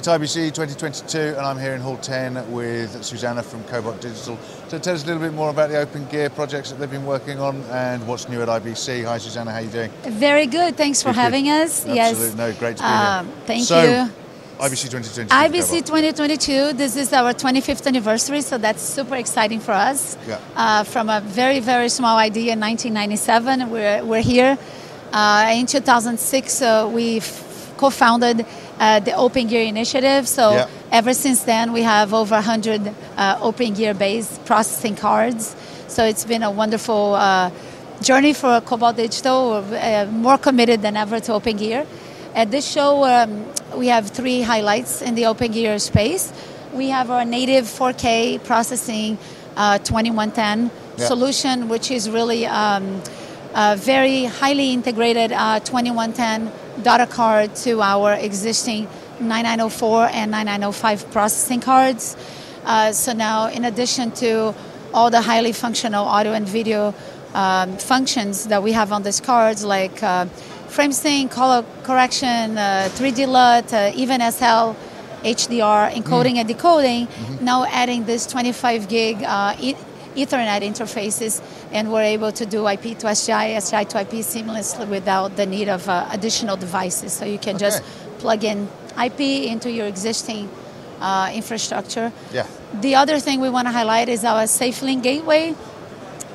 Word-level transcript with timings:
It's 0.00 0.08
IBC 0.08 0.54
2022, 0.54 1.18
and 1.36 1.40
I'm 1.40 1.58
here 1.58 1.74
in 1.74 1.82
Hall 1.82 1.98
10 1.98 2.50
with 2.52 2.90
Suzana 3.02 3.44
from 3.44 3.62
Cobalt 3.64 4.00
Digital 4.00 4.38
So 4.68 4.78
tell 4.78 4.94
us 4.94 5.04
a 5.04 5.06
little 5.06 5.20
bit 5.20 5.34
more 5.34 5.50
about 5.50 5.68
the 5.68 5.76
openGear 5.76 6.34
projects 6.34 6.70
that 6.70 6.78
they've 6.78 6.90
been 6.90 7.04
working 7.04 7.38
on 7.38 7.60
and 7.64 8.08
what's 8.08 8.26
new 8.26 8.40
at 8.40 8.48
IBC. 8.48 9.04
Hi, 9.04 9.18
Suzana, 9.18 9.50
how 9.50 9.56
are 9.58 9.60
you 9.60 9.68
doing? 9.68 9.90
Very 10.04 10.46
good. 10.46 10.78
Thanks 10.78 11.02
for 11.02 11.10
Good, 11.10 11.16
good. 11.16 11.20
having 11.20 11.50
us. 11.50 11.84
Yes. 11.84 12.12
Absolutely, 12.12 12.28
Yes. 12.28 12.54
no, 12.54 12.58
great 12.58 12.76
to 12.78 12.82
be 12.82 12.88
Um, 12.88 13.26
here. 13.26 13.34
thank 13.46 13.64
so, 13.66 13.82
you. 13.82 14.10
IBC 14.58 14.88
2022. 14.88 15.34
IBC 15.34 15.82
2022, 15.82 16.72
this 16.72 16.96
is 16.96 17.12
our 17.12 17.34
25th 17.34 17.86
anniversary, 17.86 18.40
so 18.40 18.56
that's 18.56 18.80
super 18.80 19.16
exciting 19.16 19.60
for 19.60 19.72
us. 19.72 20.16
Yeah. 20.26 20.38
Uh, 20.56 20.82
from 20.84 21.10
a 21.10 21.20
very, 21.20 21.60
very 21.60 21.90
small 21.90 22.16
idea 22.16 22.54
in 22.54 22.60
1997, 22.60 23.68
we're, 23.68 24.02
we're 24.02 24.22
here. 24.22 24.56
Uh, 25.12 25.52
in 25.52 25.66
2006, 25.66 26.62
uh, 26.62 26.88
we 26.90 27.20
co-founded 27.76 28.44
uh, 28.80 28.98
the 29.00 29.12
openGear 29.12 29.66
Initiative. 29.68 30.26
So 30.26 30.52
Yeah. 30.54 30.66
ever 30.90 31.12
since 31.14 31.42
then, 31.44 31.72
we 31.72 31.82
have 31.82 32.14
over 32.14 32.34
100 32.36 32.80
uh, 33.16 33.36
openGear-based 33.36 34.44
processing 34.46 34.96
cards. 34.96 35.54
So 35.86 36.04
it's 36.04 36.24
been 36.24 36.42
a 36.42 36.50
wonderful 36.50 37.14
uh, 37.14 37.50
journey 38.00 38.32
for 38.32 38.60
Cobalt 38.62 38.96
Digital. 38.96 39.50
We're 39.70 39.78
uh, 39.78 40.06
more 40.10 40.38
committed 40.38 40.80
than 40.82 40.96
ever 40.96 41.20
to 41.20 41.32
openGear. 41.32 41.86
At 42.34 42.50
this 42.50 42.66
show, 42.66 43.04
um, 43.04 43.44
we 43.76 43.88
have 43.88 44.08
three 44.08 44.40
highlights 44.42 45.02
in 45.02 45.14
the 45.14 45.24
openGear 45.24 45.80
space. 45.80 46.32
We 46.72 46.88
have 46.90 47.10
our 47.10 47.24
native 47.24 47.64
4K 47.66 48.38
processing 48.44 49.18
uh, 49.56 49.78
2110 49.78 50.70
Yeah. 50.96 51.06
solution, 51.06 51.68
which 51.68 51.90
is 51.90 52.08
really 52.08 52.46
um, 52.46 53.02
a 53.54 53.74
very 53.76 54.24
highly 54.26 54.72
integrated 54.72 55.32
uh, 55.32 55.58
2110 55.60 56.52
daughter 56.80 57.06
card 57.06 57.54
to 57.56 57.80
our 57.80 58.14
existing 58.14 58.88
9904 59.20 60.08
and 60.12 60.30
9905 60.30 61.10
processing 61.10 61.60
cards. 61.60 62.16
Uh, 62.64 62.92
so 62.92 63.12
now, 63.12 63.48
in 63.48 63.64
addition 63.64 64.10
to 64.12 64.54
all 64.92 65.10
the 65.10 65.20
highly 65.20 65.52
functional 65.52 66.04
audio 66.04 66.32
and 66.32 66.48
video 66.48 66.94
um, 67.34 67.76
functions 67.78 68.48
that 68.48 68.62
we 68.62 68.72
have 68.72 68.92
on 68.92 69.02
these 69.02 69.20
cards, 69.20 69.64
like 69.64 70.02
uh, 70.02 70.26
frame 70.68 70.92
sync, 70.92 71.30
color 71.30 71.64
correction, 71.84 72.58
uh, 72.58 72.88
3D 72.92 73.26
LUT, 73.26 73.72
uh, 73.72 73.92
even 73.94 74.20
SL, 74.20 74.74
HDR, 75.22 75.92
encoding 75.92 76.36
and 76.36 76.48
decoding, 76.48 77.06
now 77.40 77.64
adding 77.64 78.04
this 78.04 78.26
25 78.26 78.88
gig 78.88 79.22
uh, 79.22 79.54
Ethernet 80.16 80.62
interfaces, 80.62 81.40
and 81.72 81.92
we're 81.92 82.02
able 82.02 82.32
to 82.32 82.44
do 82.46 82.66
IP 82.68 82.98
to 82.98 83.06
SDI, 83.06 83.56
SDI 83.56 83.88
to 83.90 84.00
IP 84.00 84.12
seamlessly 84.24 84.88
without 84.88 85.36
the 85.36 85.46
need 85.46 85.68
of 85.68 85.88
uh, 85.88 86.08
additional 86.10 86.56
devices. 86.56 87.12
So 87.12 87.24
you 87.24 87.38
can 87.38 87.58
just 87.58 87.82
plug 88.18 88.44
in 88.44 88.68
IP 89.02 89.20
into 89.20 89.70
your 89.70 89.86
existing 89.86 90.48
uh, 91.00 91.30
infrastructure. 91.34 92.12
Yeah. 92.32 92.46
The 92.80 92.94
other 92.94 93.18
thing 93.18 93.40
we 93.40 93.50
want 93.50 93.66
to 93.68 93.72
highlight 93.72 94.08
is 94.08 94.24
our 94.24 94.42
SafeLink 94.44 95.02
gateway. 95.02 95.54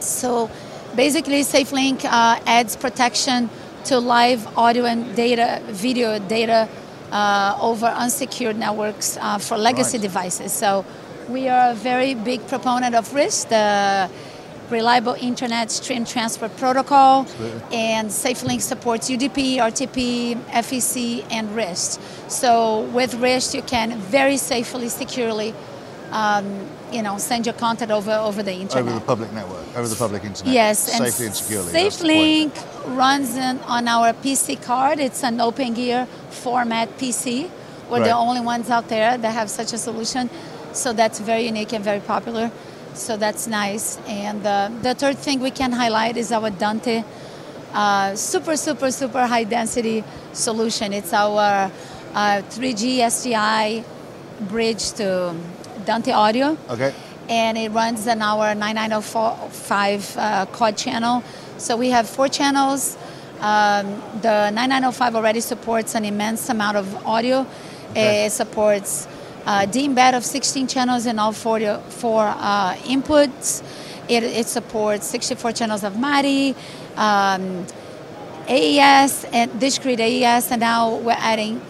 So 0.00 0.50
basically, 0.94 1.40
SafeLink 1.42 2.04
uh, 2.04 2.40
adds 2.46 2.76
protection 2.76 3.50
to 3.84 3.98
live 3.98 4.46
audio 4.56 4.84
and 4.84 5.14
data, 5.16 5.60
video 5.66 6.18
data 6.18 6.68
uh, 7.10 7.58
over 7.60 7.86
unsecured 7.86 8.56
networks 8.56 9.16
uh, 9.20 9.38
for 9.38 9.56
legacy 9.58 9.98
Right. 9.98 10.02
devices. 10.02 10.52
So 10.52 10.84
we 11.28 11.48
are 11.48 11.70
a 11.70 11.74
very 11.74 12.14
big 12.14 12.46
proponent 12.48 12.94
of 12.94 13.12
RIST, 13.12 13.48
the 13.48 14.10
Reliable 14.70 15.14
Internet 15.20 15.70
Stream 15.70 16.04
Transfer 16.04 16.48
Protocol, 16.48 17.22
Absolutely. 17.22 17.76
and 17.76 18.08
SafeLink 18.08 18.60
supports 18.62 19.10
UDP, 19.10 19.56
RTP, 19.56 20.34
FEC, 20.50 21.24
and 21.30 21.54
RIST. 21.54 22.00
So 22.30 22.82
with 22.94 23.14
RIST, 23.14 23.54
you 23.54 23.62
can 23.62 23.98
very 23.98 24.36
safely, 24.36 24.88
securely, 24.88 25.54
um, 26.10 26.66
you 26.90 27.02
know, 27.02 27.18
send 27.18 27.46
your 27.46 27.54
content 27.54 27.90
over 27.90 28.12
over 28.12 28.42
the 28.42 28.52
internet. 28.52 28.86
Over 28.86 28.94
the 28.98 29.06
public 29.06 29.32
network, 29.32 29.76
over 29.76 29.88
the 29.88 29.96
public 29.96 30.24
internet. 30.24 30.52
Yes, 30.52 30.78
Safely 30.78 31.26
and 31.26 31.34
securely. 31.34 31.72
that's 31.72 31.98
the 31.98 32.08
point. 32.08 32.54
SafeLink 32.54 32.96
runs 32.96 33.36
in, 33.36 33.58
on 33.60 33.88
our 33.88 34.12
PC 34.12 34.62
card. 34.62 34.98
It's 35.00 35.22
an 35.24 35.38
openGear 35.38 36.06
format 36.30 36.88
PC. 36.98 37.50
We're 37.90 38.04
the 38.04 38.12
only 38.16 38.40
ones 38.40 38.70
out 38.70 38.88
there 38.88 39.18
that 39.18 39.32
have 39.32 39.50
such 39.50 39.74
a 39.74 39.78
solution. 39.78 40.30
So 40.72 40.92
that's 40.92 41.20
very 41.20 41.44
unique 41.46 41.72
and 41.72 41.84
very 41.84 42.00
popular. 42.00 42.50
So 42.94 43.16
that's 43.16 43.46
nice. 43.46 43.98
And 44.06 44.44
uh, 44.46 44.70
the 44.82 44.94
third 44.94 45.18
thing 45.18 45.40
we 45.40 45.50
can 45.50 45.72
highlight 45.72 46.16
is 46.16 46.32
our 46.32 46.50
Dante 46.50 47.04
uh, 47.72 48.14
super, 48.14 48.56
super, 48.56 48.90
super 48.90 49.26
high 49.26 49.44
density 49.44 50.04
solution. 50.32 50.92
It's 50.92 51.12
our 51.12 51.70
uh, 52.14 52.42
3G 52.50 52.98
SDI 52.98 53.84
bridge 54.48 54.92
to 54.92 55.34
Dante 55.86 56.12
Audio 56.12 56.56
Okay. 56.68 56.92
and 57.28 57.56
it 57.56 57.70
runs 57.70 58.06
on 58.06 58.20
our 58.20 58.54
9905 58.54 60.16
uh, 60.18 60.46
quad 60.46 60.76
channel. 60.76 61.22
So 61.58 61.76
we 61.76 61.90
have 61.90 62.08
four 62.08 62.28
channels. 62.28 62.96
Um, 63.40 63.86
the 64.20 64.50
9905 64.50 65.16
already 65.16 65.40
supports 65.40 65.94
an 65.94 66.04
immense 66.04 66.48
amount 66.48 66.76
of 66.76 67.06
audio. 67.06 67.46
Okay. 67.90 68.26
It 68.26 68.32
supports 68.32 69.06
uh, 69.46 69.66
embed 69.66 70.14
of 70.16 70.24
16 70.24 70.66
channels 70.68 71.06
in 71.06 71.18
all 71.18 71.32
44 71.32 72.22
uh, 72.26 72.74
inputs. 72.84 73.62
It, 74.08 74.22
it 74.24 74.46
supports 74.46 75.06
64 75.06 75.52
channels 75.52 75.84
of 75.84 75.98
MADI, 75.98 76.54
um, 76.96 77.66
AES, 78.48 79.24
and 79.32 79.58
discrete 79.60 80.00
AES, 80.00 80.50
and 80.50 80.60
now 80.60 80.96
we're 80.96 81.12
adding 81.18 81.60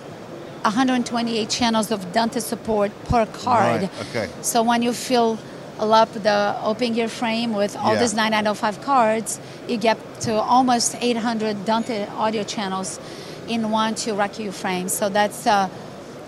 128 0.63 1.49
channels 1.51 1.91
of 1.91 2.13
Dante 2.13 2.41
support 2.41 2.91
per 3.05 3.27
card. 3.27 3.83
Right, 3.83 3.91
okay. 4.09 4.29
So 4.43 4.63
when 4.63 4.83
you 4.83 4.93
fill 4.93 5.39
up 5.79 6.13
the 6.13 6.55
openGear 6.63 7.11
frame 7.11 7.53
with 7.55 7.77
all 7.77 7.95
Yeah. 7.95 8.01
these 8.01 8.15
9905 8.15 8.81
cards, 8.83 9.41
you 9.69 9.77
get 9.77 9.99
to 10.21 10.35
almost 10.41 10.97
800 11.01 11.65
Dante 11.65 12.07
audio 12.17 12.45
channels 12.45 13.01
in 13.49 13.71
one 13.71 13.95
2RU 13.95 14.53
frame. 14.53 14.89
So 14.89 15.09
that's 15.09 15.47
uh, 15.47 15.69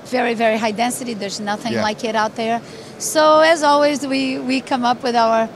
very, 0.07 0.35
very 0.35 0.57
high 0.57 0.73
density. 0.73 1.15
There's 1.15 1.41
nothing 1.41 1.73
Yeah. 1.75 1.83
like 1.83 2.05
it 2.05 2.15
out 2.15 2.35
there. 2.37 2.61
So 2.99 3.41
as 3.41 3.63
always, 3.63 4.07
we, 4.07 4.39
we 4.39 4.61
come 4.61 4.85
up 4.85 5.03
with 5.03 5.17
our 5.17 5.49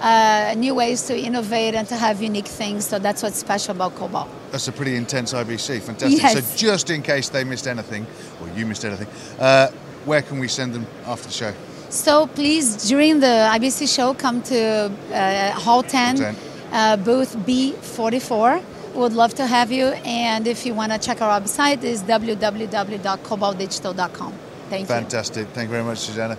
uh, 0.00 0.54
new 0.56 0.74
ways 0.74 1.02
to 1.02 1.16
innovate 1.16 1.74
and 1.74 1.86
to 1.88 1.96
have 1.96 2.20
unique 2.22 2.48
things. 2.48 2.86
So 2.86 2.98
that's 2.98 3.22
what's 3.22 3.38
special 3.38 3.74
about 3.74 3.94
Cobalt. 3.94 4.28
That's 4.50 4.68
a 4.68 4.72
pretty 4.72 4.96
intense 4.96 5.32
IBC. 5.32 5.80
Fantastic. 5.80 6.22
Yes. 6.22 6.50
So, 6.50 6.56
just 6.56 6.90
in 6.90 7.02
case 7.02 7.28
they 7.28 7.44
missed 7.44 7.66
anything, 7.66 8.06
or 8.40 8.48
you 8.56 8.66
missed 8.66 8.84
anything, 8.84 9.06
uh, 9.38 9.68
where 10.04 10.22
can 10.22 10.38
we 10.38 10.48
send 10.48 10.74
them 10.74 10.86
after 11.06 11.28
the 11.28 11.32
show? 11.32 11.52
So 11.88 12.26
please, 12.26 12.88
during 12.88 13.20
the 13.20 13.48
IBC 13.52 13.94
show, 13.94 14.14
come 14.14 14.42
to 14.44 14.90
uh, 15.12 15.50
Hall 15.52 15.82
10, 15.82 16.16
Hall 16.16 16.32
10. 16.32 16.36
Uh, 16.72 16.96
booth 16.96 17.36
B44. 17.46 18.62
Would 18.94 19.14
love 19.14 19.34
to 19.34 19.46
have 19.46 19.70
you. 19.72 19.86
And 20.04 20.46
if 20.46 20.66
you 20.66 20.74
want 20.74 20.92
to 20.92 20.98
check 20.98 21.22
our 21.22 21.40
website, 21.40 21.82
is 21.82 22.02
www.cobaltdigital.com. 22.02 24.34
Thank 24.68 24.82
you. 24.82 24.86
Fantastic. 24.86 25.48
Thank 25.48 25.68
you 25.68 25.72
very 25.72 25.84
much, 25.84 25.98
Suzana. 25.98 26.36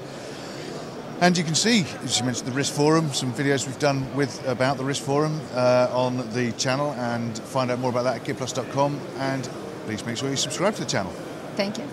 And 1.21 1.37
you 1.37 1.43
can 1.43 1.53
see, 1.55 1.85
as 2.03 2.19
you 2.19 2.25
mentioned, 2.25 2.47
the 2.47 2.51
RIST 2.51 2.71
Forum, 2.71 3.13
some 3.13 3.33
videos 3.33 3.65
we've 3.65 3.79
done 3.79 4.13
with 4.15 4.45
about 4.47 4.77
the 4.77 4.83
RIST 4.83 5.01
Forum 5.01 5.41
uh, 5.53 5.87
on 5.91 6.17
the 6.33 6.51
channel, 6.53 6.91
and 6.93 7.37
find 7.37 7.69
out 7.71 7.79
more 7.79 7.91
about 7.91 8.03
that 8.03 8.17
at 8.17 8.25
kitplus.com. 8.25 8.99
And 9.17 9.47
please 9.85 10.05
make 10.05 10.17
sure 10.17 10.29
you 10.29 10.35
subscribe 10.35 10.73
to 10.75 10.81
the 10.81 10.89
channel. 10.89 11.13
Thank 11.55 11.77
you. 11.77 11.85